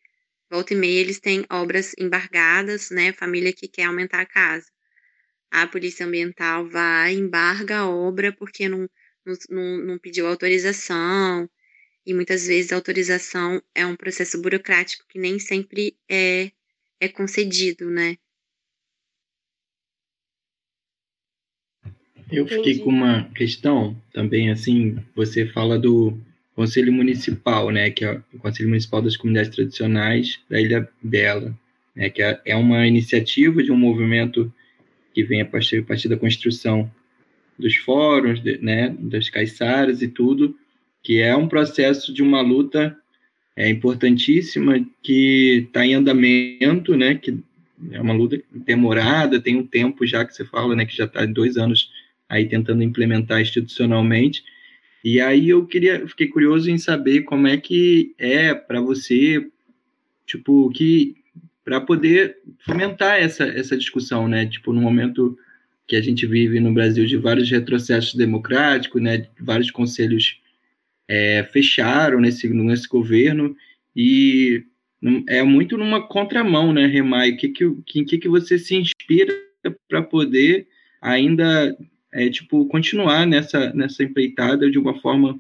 [0.50, 3.14] volta e meia eles têm obras embargadas, né?
[3.14, 4.68] Família que quer aumentar a casa.
[5.52, 8.90] A polícia ambiental vai, embarga a obra porque não,
[9.50, 11.50] não, não pediu autorização,
[12.06, 16.52] e muitas vezes a autorização é um processo burocrático que nem sempre é,
[17.00, 18.18] é concedido, né?
[22.32, 22.80] Eu fiquei Entendi.
[22.80, 26.20] com uma questão também, assim, você fala do
[26.56, 31.58] Conselho Municipal, né, que é o Conselho Municipal das Comunidades Tradicionais da Ilha Bela,
[31.96, 34.54] né, que é, é uma iniciativa de um movimento
[35.14, 36.90] que vem a partir, a partir da construção
[37.58, 40.56] dos fóruns, de, né, das caiçaras e tudo,
[41.04, 42.98] que é um processo de uma luta
[43.56, 47.38] é, importantíssima que está em andamento, né, que
[47.92, 51.26] é uma luta demorada, tem um tempo já que você fala, né, que já está
[51.26, 51.92] dois anos
[52.28, 54.44] aí tentando implementar institucionalmente.
[55.04, 59.50] E aí eu queria, fiquei curioso em saber como é que é para você,
[60.26, 61.16] tipo, que
[61.70, 65.38] para poder fomentar essa, essa discussão, né, tipo, no momento
[65.88, 70.42] que a gente vive no Brasil de vários retrocessos democráticos, né, vários conselhos
[71.08, 73.56] é, fecharam nesse, nesse governo,
[73.96, 74.64] e
[75.28, 77.34] é muito numa contramão, né, Remai?
[77.34, 79.32] O que que, em que, que você se inspira
[79.88, 80.68] para poder
[81.00, 81.78] ainda,
[82.12, 85.40] é, tipo, continuar nessa, nessa empreitada de uma forma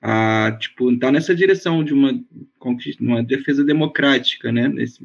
[0.00, 2.18] a, tipo, tá nessa direção de uma,
[3.00, 4.68] uma defesa democrática, né?
[4.68, 5.02] Nesse,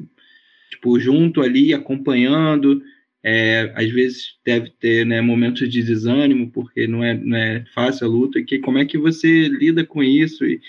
[0.70, 2.82] tipo, junto ali, acompanhando,
[3.22, 8.06] é, às vezes deve ter né, momentos de desânimo, porque não é, não é fácil
[8.06, 10.60] a luta, que, como é que você lida com isso e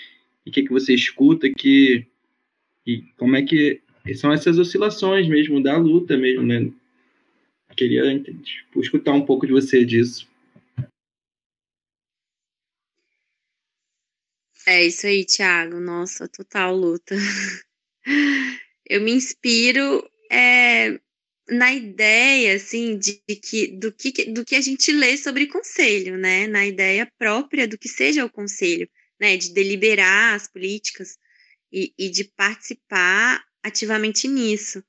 [0.46, 2.06] o que, que você escuta que
[2.86, 3.80] e como é que
[4.14, 6.72] são essas oscilações mesmo da luta mesmo, né?
[7.76, 10.26] Queria tipo, escutar um pouco de você disso.
[14.66, 15.78] É isso aí, Thiago.
[15.78, 17.14] Nossa, total luta.
[18.88, 20.98] Eu me inspiro é,
[21.48, 26.16] na ideia, assim, de, de, que do que do que a gente lê sobre conselho,
[26.16, 26.46] né?
[26.46, 28.88] Na ideia própria do que seja o conselho,
[29.20, 29.36] né?
[29.36, 31.18] De deliberar as políticas
[31.72, 34.82] e, e de participar ativamente nisso.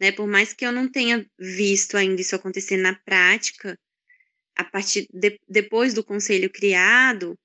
[0.00, 0.12] Né?
[0.12, 3.78] Por mais que eu não tenha visto ainda isso acontecer na prática,
[4.54, 7.38] a partir de, depois do conselho criado,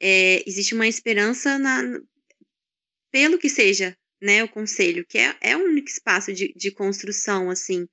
[0.00, 2.00] é, existe uma esperança na,
[3.10, 7.50] pelo que seja né, o conselho, que é, é o único espaço de, de construção
[7.50, 7.86] assim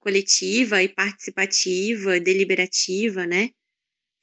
[0.00, 3.50] coletiva e participativa, deliberativa, né,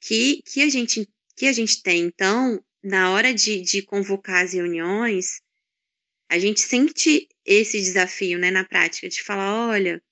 [0.00, 2.02] que, que a gente que a gente tem.
[2.04, 5.40] Então, na hora de, de convocar as reuniões,
[6.28, 10.02] a gente sente esse desafio, né, na prática, de falar, olha,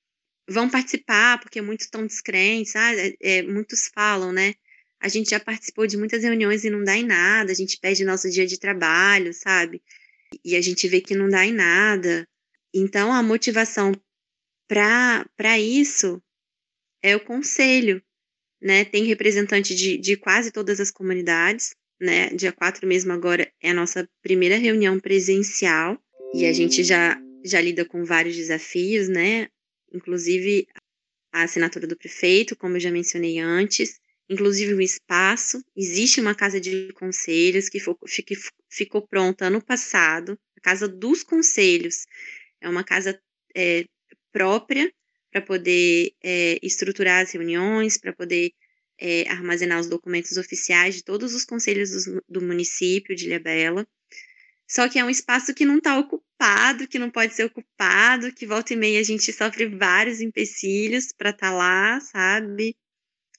[0.49, 4.55] vão participar, porque muitos estão descrentes, ah, é, é, muitos falam, né,
[5.01, 8.05] a gente já participou de muitas reuniões e não dá em nada, a gente perde
[8.05, 9.83] nosso dia de trabalho, sabe,
[10.45, 12.27] e a gente vê que não dá em nada.
[12.75, 13.93] Então, a motivação
[14.69, 16.23] para isso
[17.03, 18.03] é o conselho,
[18.63, 22.29] né, tem representante de, de quase todas as comunidades, né?
[22.31, 26.01] Dia 4 mesmo agora é a nossa primeira reunião presencial
[26.35, 29.49] e a gente já, já lida com vários desafios, né?
[29.93, 30.67] Inclusive
[31.33, 35.63] a assinatura do prefeito, como eu já mencionei antes, inclusive o espaço.
[35.77, 37.81] Existe uma casa de conselhos que,
[38.23, 38.37] que
[38.71, 42.07] ficou pronta ano passado, a Casa dos Conselhos.
[42.61, 43.21] É uma casa
[43.57, 43.85] é,
[44.33, 44.91] própria
[45.33, 48.53] para poder é, estruturar as reuniões, para poder
[48.99, 53.87] é, armazenar os documentos oficiais de todos os conselhos do, do município de Ilhabela.
[54.69, 58.47] Só que é um espaço que não está ocupado, que não pode ser ocupado, que
[58.47, 62.77] volta e meia a gente sofre vários empecilhos para estar tá lá, sabe?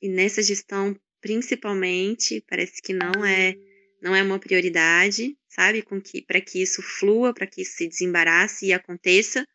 [0.02, 3.56] E nessa gestão, principalmente, parece que não é
[4.02, 5.84] não é uma prioridade, sabe?
[5.84, 9.48] Com que para que isso flua, para que isso se desembarace e aconteça,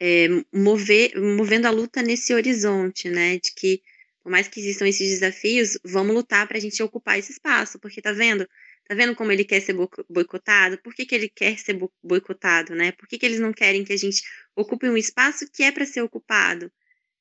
[0.00, 3.38] é, mover, movendo a luta nesse horizonte, né?
[3.38, 3.82] De que
[4.22, 8.02] por mais que existam esses desafios, vamos lutar para a gente ocupar esse espaço, porque
[8.02, 8.46] tá vendo?
[8.86, 9.74] Tá vendo como ele quer ser
[10.08, 10.78] boicotado?
[10.82, 12.92] Por que, que ele quer ser boicotado, né?
[12.92, 14.22] Por que, que eles não querem que a gente
[14.54, 16.70] ocupe um espaço que é para ser ocupado?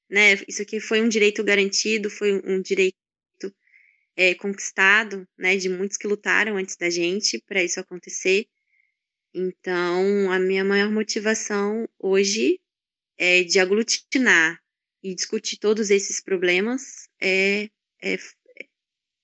[0.09, 0.35] Né?
[0.47, 2.97] Isso aqui foi um direito garantido, foi um direito
[4.15, 5.55] é, conquistado, né?
[5.55, 8.47] De muitos que lutaram antes da gente para isso acontecer.
[9.33, 12.59] Então, a minha maior motivação hoje
[13.17, 14.59] é de aglutinar
[15.01, 17.69] e discutir todos esses problemas é,
[18.01, 18.17] é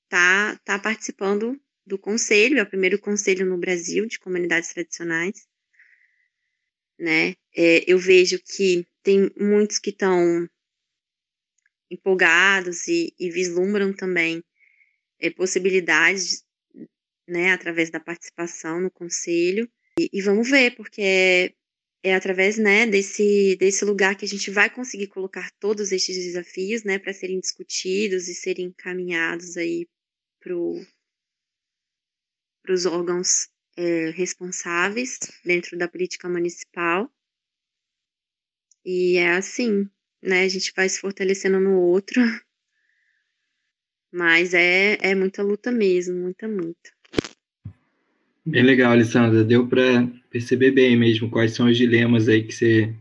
[0.08, 5.46] tá, tá participando do conselho, é o primeiro conselho no Brasil de comunidades tradicionais,
[6.98, 7.36] né?
[7.56, 10.50] É, eu vejo que tem muitos que estão
[11.96, 14.44] empolgados e, e, vislumbram também
[15.20, 16.44] é, possibilidades,
[17.28, 19.70] né, através da participação no conselho.
[20.00, 21.54] E, e vamos ver, porque é,
[22.04, 26.84] é através né, desse, desse lugar que a gente vai conseguir colocar todos estes desafios
[26.84, 29.88] né, para serem discutidos e serem encaminhados aí
[30.40, 30.54] para
[32.74, 37.12] os órgãos é, responsáveis dentro da política municipal.
[38.86, 39.90] E é assim,
[40.26, 40.44] né?
[40.44, 42.22] A gente vai se fortalecendo no outro.
[44.12, 46.96] Mas é, é muita luta mesmo, muita, muita.
[48.46, 49.44] Bem legal, Alessandra.
[49.44, 52.94] Deu para perceber bem mesmo quais são os dilemas aí que você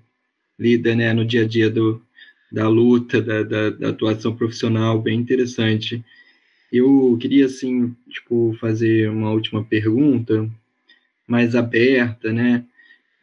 [0.59, 2.03] lida né, no dia a dia do,
[2.51, 6.05] da luta, da, da, da atuação profissional, bem interessante.
[6.72, 10.51] Eu queria, assim, tipo, fazer uma última pergunta,
[11.26, 12.64] mais aberta, né?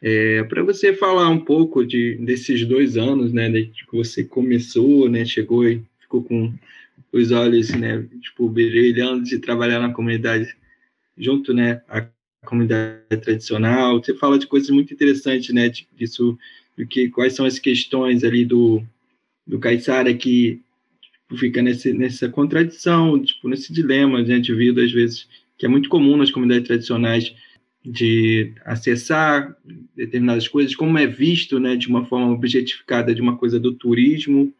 [0.02, 5.08] É, para você falar um pouco de, desses dois anos, né, de que você começou,
[5.08, 6.52] né, chegou e ficou com
[7.12, 10.52] os olhos, né, tipo, brilhando de trabalhar na comunidade
[11.16, 12.04] junto, né, à
[12.44, 14.02] comunidade tradicional.
[14.02, 16.36] Você fala de coisas muito interessantes, né, disso,
[16.76, 18.82] do que quais são as questões ali do
[19.44, 20.60] do Caissara que
[21.00, 25.28] tipo, fica nesse, nessa contradição, tipo, nesse dilema, né, de vida às vezes
[25.58, 27.34] que é muito comum nas comunidades tradicionais,
[27.84, 29.56] de acessar
[29.96, 34.52] determinadas coisas, como é visto, né, de uma forma objetificada de uma coisa do turismo.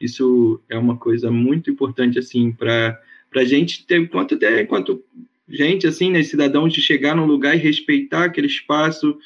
[0.00, 3.00] Isso é uma coisa muito importante assim para
[3.34, 5.02] a gente ter enquanto até enquanto
[5.48, 9.16] gente assim, né, cidadãos de chegar num lugar e respeitar aquele espaço,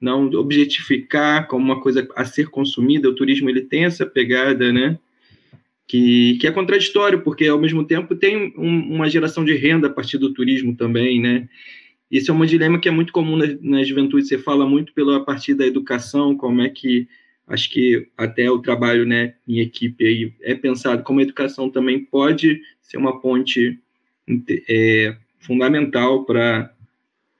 [0.00, 3.08] não objetificar como uma coisa a ser consumida.
[3.08, 4.98] O turismo ele tem essa pegada, né?
[5.86, 9.90] Que, que é contraditório, porque ao mesmo tempo tem um, uma geração de renda a
[9.90, 11.48] partir do turismo também, né?
[12.10, 14.26] Isso é um dilema que é muito comum na, na juventude.
[14.26, 17.06] Você fala muito pela partir da educação, como é que
[17.46, 22.04] acho que até o trabalho né, em equipe aí é pensado como a educação também
[22.04, 23.78] pode ser uma ponte
[24.68, 26.74] é, fundamental para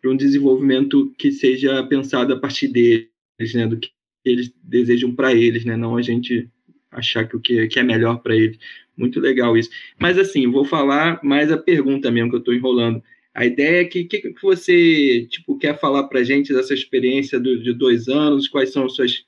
[0.07, 3.91] um desenvolvimento que seja pensado a partir deles, né, do que
[4.25, 6.49] eles desejam para eles, né, não a gente
[6.91, 8.59] achar que o que, que é melhor para eles.
[8.97, 9.71] Muito legal isso.
[9.99, 13.03] Mas assim, vou falar mais a pergunta mesmo que eu estou enrolando.
[13.39, 16.75] A ideia é que o que, que, você tipo, quer falar para a gente dessa
[16.75, 19.25] experiência do, de dois anos, quais são as suas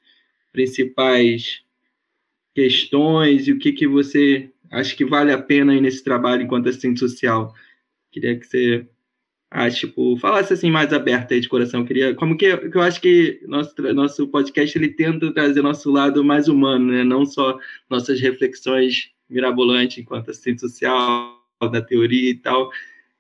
[0.53, 1.63] principais
[2.53, 6.69] questões e o que, que você acha que vale a pena aí nesse trabalho enquanto
[6.69, 7.55] assistente social.
[8.11, 8.85] Queria que você
[9.49, 11.85] ah, tipo, falasse assim mais aberto aí de coração.
[11.85, 16.25] Queria, como que, que eu acho que nosso nosso podcast ele tenta trazer nosso lado
[16.25, 17.05] mais humano, né?
[17.05, 17.57] Não só
[17.89, 21.41] nossas reflexões mirabolantes enquanto assistente social
[21.71, 22.73] da teoria e tal,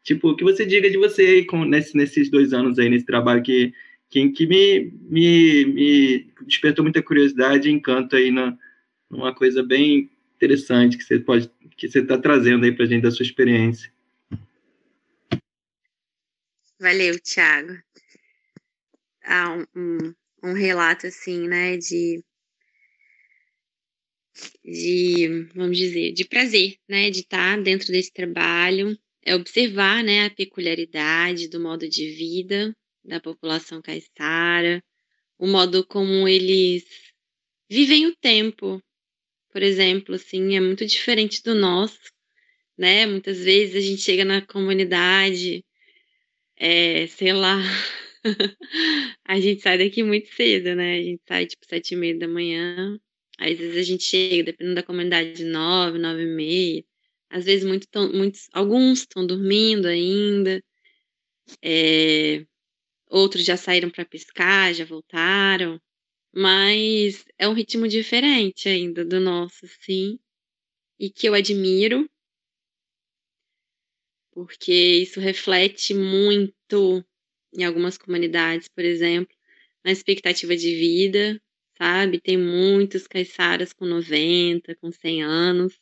[0.03, 3.73] Tipo, que você diga de você com, nesse, nesses dois anos aí, nesse trabalho que,
[4.09, 8.57] que, que me, me, me despertou muita curiosidade e encanto aí na,
[9.11, 13.11] numa coisa bem interessante que você pode que você está trazendo aí para gente da
[13.11, 13.91] sua experiência.
[16.79, 17.79] Valeu, Thiago.
[19.25, 22.23] Ah, um, um, relato assim, né, de
[24.65, 30.31] de, vamos dizer, de prazer, né, de estar dentro desse trabalho, é observar né, a
[30.31, 34.83] peculiaridade do modo de vida da população caiçara,
[35.39, 36.85] o modo como eles
[37.69, 38.83] vivem o tempo.
[39.53, 41.99] Por exemplo, assim, é muito diferente do nosso,
[42.79, 43.07] né?
[43.07, 45.65] Muitas vezes a gente chega na comunidade,
[46.57, 47.59] é, sei lá,
[49.25, 50.99] a gente sai daqui muito cedo, né?
[50.99, 52.99] A gente sai tipo sete e meia da manhã.
[53.39, 56.85] Às vezes a gente chega, dependendo da comunidade, nove, nove e meia.
[57.31, 60.63] Às vezes muito tão, muitos, alguns estão dormindo ainda,
[61.63, 62.45] é,
[63.09, 65.81] outros já saíram para pescar, já voltaram,
[66.35, 70.19] mas é um ritmo diferente ainda do nosso, sim,
[71.01, 72.09] e que eu admiro,
[74.33, 77.05] porque isso reflete muito
[77.53, 79.35] em algumas comunidades, por exemplo,
[79.85, 81.41] na expectativa de vida,
[81.79, 82.21] sabe?
[82.21, 85.75] Tem muitos caiçaras com 90, com 100 anos,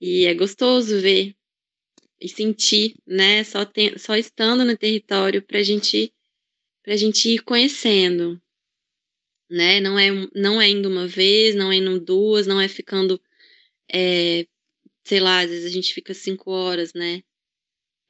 [0.00, 1.34] e é gostoso ver
[2.20, 3.44] e sentir, né?
[3.44, 6.12] Só, tem, só estando no território para gente,
[6.86, 8.40] a gente ir conhecendo,
[9.50, 9.80] né?
[9.80, 13.20] Não é, não é indo uma vez, não é indo duas, não é ficando,
[13.92, 14.46] é,
[15.04, 17.22] sei lá, às vezes a gente fica cinco horas, né?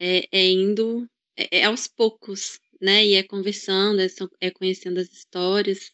[0.01, 3.05] É, é indo, é, é aos poucos, né?
[3.05, 4.07] E é conversando, é,
[4.41, 5.93] é conhecendo as histórias.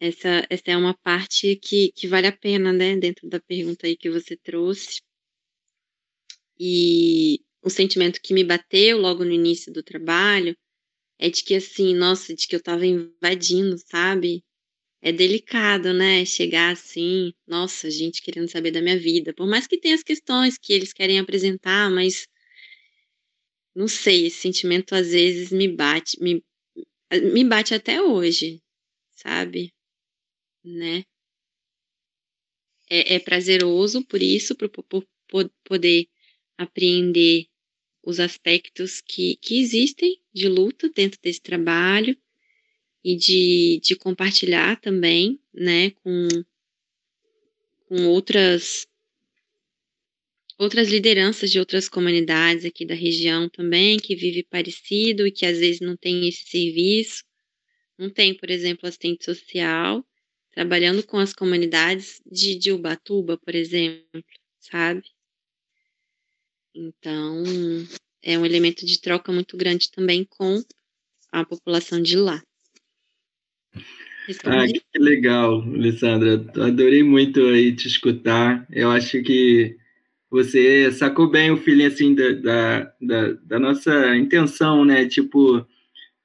[0.00, 2.96] Essa, essa é uma parte que, que vale a pena, né?
[2.96, 5.02] Dentro da pergunta aí que você trouxe.
[6.58, 10.56] E o sentimento que me bateu logo no início do trabalho
[11.18, 14.42] é de que, assim, nossa, de que eu tava invadindo, sabe?
[15.02, 16.24] É delicado, né?
[16.24, 19.34] Chegar assim, nossa, gente querendo saber da minha vida.
[19.34, 22.26] Por mais que tenha as questões que eles querem apresentar, mas
[23.74, 26.42] não sei, esse sentimento às vezes me bate, me,
[27.32, 28.62] me bate até hoje,
[29.12, 29.72] sabe?
[30.64, 31.04] Né?
[32.88, 34.70] É, é prazeroso por isso, por,
[35.64, 36.08] poder
[36.58, 37.46] apreender
[38.02, 42.16] os aspectos que, que existem de luta dentro desse trabalho
[43.04, 46.28] e de, de compartilhar também, né, com,
[47.86, 48.86] com outras
[50.58, 55.58] outras lideranças de outras comunidades aqui da região também, que vive parecido e que às
[55.58, 57.24] vezes não tem esse serviço.
[57.96, 60.04] Não tem, por exemplo, assistente social,
[60.52, 64.22] trabalhando com as comunidades de, de Ubatuba, por exemplo,
[64.58, 65.02] sabe?
[66.74, 67.42] Então,
[68.22, 70.62] é um elemento de troca muito grande também com
[71.32, 72.42] a população de lá.
[74.44, 76.34] Ah, que legal, Alessandra.
[76.64, 78.66] Adorei muito aí te escutar.
[78.70, 79.76] Eu acho que
[80.30, 85.06] você sacou bem o feeling assim da, da, da, da nossa intenção, né?
[85.06, 85.66] Tipo,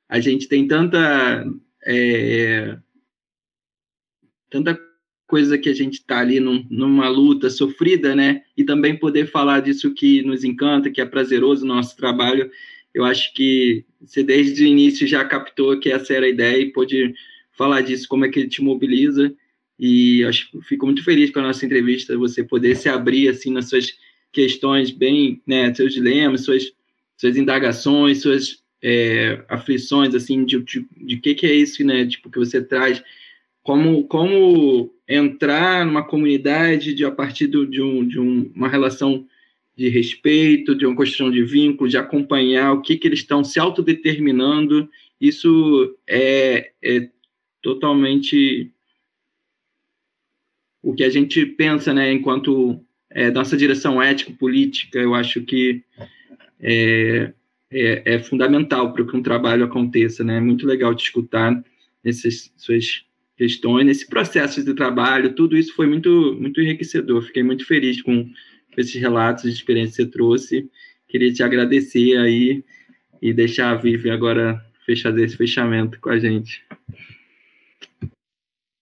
[0.07, 1.45] a gente tem tanta
[1.84, 2.78] é,
[4.50, 4.80] tanta
[5.28, 8.43] coisa que a gente está ali num, numa luta sofrida, né?
[8.56, 12.50] E também poder falar disso que nos encanta, que é prazeroso no nosso trabalho.
[12.93, 16.72] eu acho que você desde o início já captou que essa era a ideia e
[16.72, 17.14] pôde
[17.52, 19.34] falar disso, como é que ele te mobiliza.
[19.80, 23.68] E acho fico muito feliz com a nossa entrevista, você poder se abrir assim nas
[23.70, 23.93] suas
[24.32, 26.72] questões bem, né, seus dilemas, suas,
[27.18, 32.30] suas indagações, suas é, aflições, assim, de, de, de que que é isso, né, tipo,
[32.30, 33.02] que você traz,
[33.66, 39.26] como, como entrar numa comunidade de, a partir do, de, um, de um, uma relação
[39.76, 43.59] de respeito, de uma construção de vínculo, de acompanhar o que que eles estão se
[43.59, 44.88] autodeterminando,
[45.20, 47.09] isso é, é
[47.59, 48.72] totalmente
[50.84, 55.84] o que a gente pensa, né, enquanto é, nossa direção ético-política, eu acho que
[56.59, 57.34] é,
[57.72, 60.38] é, é fundamental para que um trabalho aconteça, né?
[60.38, 61.63] É muito legal te escutar
[62.03, 63.05] nessas suas
[63.38, 67.22] questões, nesse processo de trabalho, tudo isso foi muito, muito enriquecedor.
[67.22, 68.30] Fiquei muito feliz com
[68.78, 70.70] esses relatos de experiência que você trouxe.
[71.08, 72.64] Queria te agradecer aí
[73.22, 76.64] e deixar a Vivian agora fechar esse fechamento com a gente.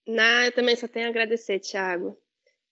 [0.06, 2.16] Não, eu também só tenho a agradecer, Thiago.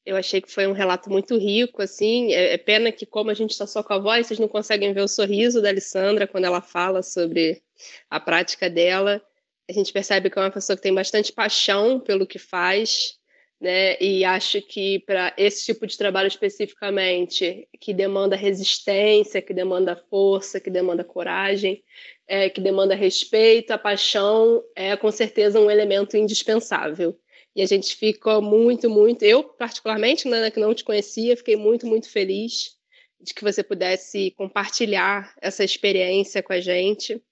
[0.04, 2.32] Eu achei que foi um relato muito rico, assim.
[2.32, 4.92] É, é pena que, como a gente está só com a voz, vocês não conseguem
[4.92, 7.62] ver o sorriso da Alessandra quando ela fala sobre
[8.10, 9.22] a prática dela.
[9.68, 13.18] A gente percebe que é uma pessoa que tem bastante paixão pelo que faz,
[13.60, 13.96] né?
[14.00, 20.60] E acho que para esse tipo de trabalho especificamente, que demanda resistência, que demanda força,
[20.60, 21.82] que demanda coragem,
[22.26, 27.16] é, que demanda respeito, a paixão é com certeza um elemento indispensável.
[27.54, 29.22] E a gente ficou muito, muito.
[29.22, 32.76] Eu, particularmente, né, que não te conhecia, fiquei muito, muito feliz
[33.20, 37.22] de que você pudesse compartilhar essa experiência com a gente.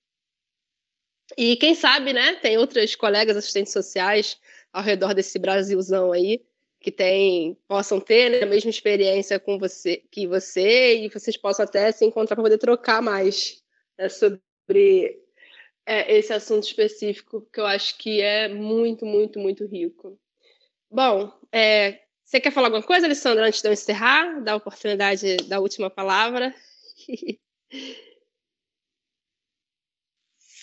[1.36, 4.38] E quem sabe, né, tem outras colegas assistentes sociais
[4.72, 6.40] ao redor desse Brasilzão aí
[6.80, 11.64] que tem, possam ter né, a mesma experiência com você que você e vocês possam
[11.64, 13.62] até se encontrar para poder trocar mais
[13.98, 15.20] né, sobre
[15.84, 20.18] é, esse assunto específico, que eu acho que é muito, muito, muito rico.
[20.90, 24.40] Bom, é, você quer falar alguma coisa, Alessandra, antes de eu encerrar?
[24.40, 26.54] Dar a oportunidade da última palavra.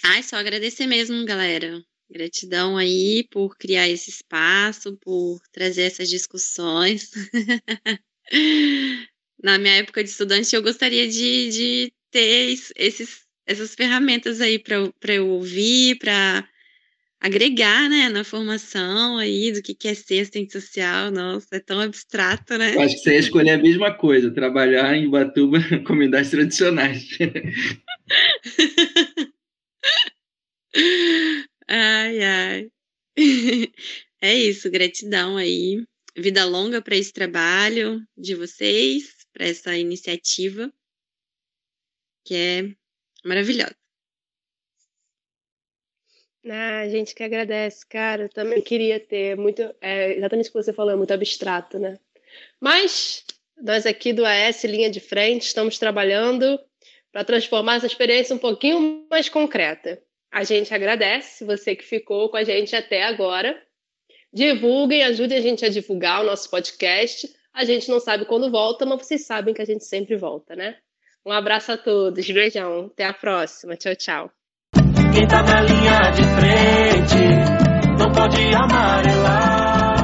[0.04, 1.82] Ai, só agradecer mesmo, galera.
[2.10, 7.12] Gratidão aí por criar esse espaço, por trazer essas discussões.
[9.43, 15.14] Na minha época de estudante, eu gostaria de, de ter esses essas ferramentas aí para
[15.14, 16.45] eu ouvir, para
[17.20, 21.10] agregar, né, na formação aí do que, que é ser assistente social.
[21.10, 22.76] Nossa, é tão abstrato, né?
[22.76, 27.08] Eu acho que você ia escolher a mesma coisa, trabalhar em Batuba comunidades tradicionais.
[31.68, 32.72] ai, ai.
[34.20, 35.86] É isso, gratidão aí.
[36.16, 40.74] Vida longa para esse trabalho de vocês, para essa iniciativa,
[42.26, 42.76] que é
[43.24, 43.76] maravilhosa.
[46.50, 48.24] Ah, gente que agradece, cara.
[48.24, 49.62] Eu também queria ter muito.
[49.82, 52.00] É, exatamente o que você falou, é muito abstrato, né?
[52.60, 53.24] Mas
[53.62, 56.60] nós aqui do AS Linha de Frente estamos trabalhando
[57.18, 59.99] para transformar essa experiência um pouquinho mais concreta.
[60.32, 63.59] A gente agradece você que ficou com a gente até agora.
[64.32, 67.28] Divulguem, ajudem a gente a divulgar o nosso podcast.
[67.51, 70.76] A gente não sabe quando volta, mas vocês sabem que a gente sempre volta, né?
[71.26, 74.32] Um abraço a todos, beijão, até a próxima, tchau, tchau.
[75.11, 77.18] Quem tá na linha de frente
[77.97, 79.95] não pode amarelar,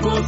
[0.00, 0.20] com.